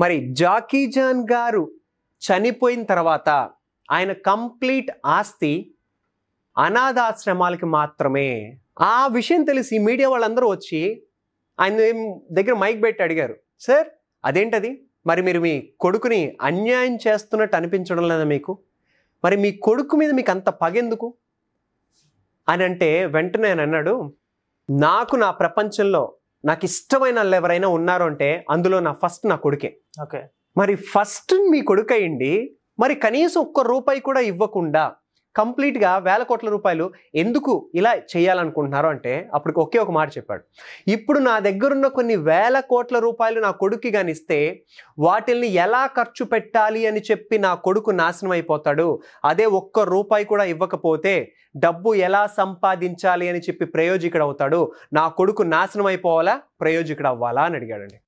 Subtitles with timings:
[0.00, 1.72] మరి Jackie John గారు
[2.22, 3.28] చనిపోయిన తర్వాత
[3.90, 5.74] ఆయన కంప్లీట్ ఆస్తి
[6.58, 8.58] అనాథాశ్రమాలకి మాత్రమే.
[8.80, 11.02] ఆ విషయం తెలిసి మీడియా వాళ్ళందరూ వచ్చి
[11.60, 11.76] ఆయన
[12.32, 13.88] దగ్గర మైక్ పెట్టి అడిగారు సార్
[14.24, 14.86] అదేంటది?
[15.06, 18.58] మరి మీరు మీ కొడుకుని అన్యాయం చేస్తున్నట్టు అనిపించడం లేదా మీకు?
[19.24, 21.14] మరి మీ కొడుకు మీద మీకు అంత పగెందుకు?
[22.48, 24.12] అని అంటే వెంటనే ఆయన అన్నాడు
[24.70, 29.78] నాకు నా ప్రపంచంలో నాకు ఇష్టమైన వాళ్ళు ఎవరైనా ఉన్నారు అంటే అందులో నా ఫస్ట్ నా కొడుకే.
[30.02, 30.22] ఓకే.
[30.56, 34.94] మరి ఫస్ట్ మీ కొడుకు అయ్యిండి మరి కనీసం ఒక్క రూపాయి కూడా ఇవ్వకుండా
[35.36, 40.42] కంప్లీట్గా వేల కోట్ల రూపాయలు ఎందుకు ఇలా చేయాలనుకుంటున్నారు అంటే అప్పుడు ఒకే ఒక మాట చెప్పాడు.
[40.88, 44.62] ఇప్పుడు నా దగ్గరున్న కొన్ని వేల కోట్ల రూపాయలు నా కొడుక్కి కానీ ఇస్తే
[44.98, 49.00] వాటిల్ని ఎలా ఖర్చు పెట్టాలి అని చెప్పి నా కొడుకు నాశనం అయిపోతాడు.
[49.24, 51.14] అదే ఒక్క రూపాయి కూడా ఇవ్వకపోతే
[51.56, 54.72] డబ్బు ఎలా సంపాదించాలి అని చెప్పి ప్రయోజకుడు అవుతాడు.
[54.92, 56.40] నా కొడుకు నాశనం అయిపోవాలా?
[56.60, 57.42] ప్రయోజకుడు అవ్వాలా?
[57.42, 57.98] అని అడిగాడండి.